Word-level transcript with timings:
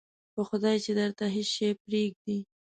په 0.33 0.41
خدای 0.49 0.75
چې 0.85 0.91
درته 0.99 1.25
هېڅ 1.35 1.49
شی 1.55 1.69
پرېږدي. 1.83 2.37